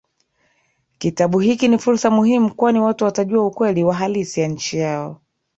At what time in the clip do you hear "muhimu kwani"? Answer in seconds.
2.11-2.79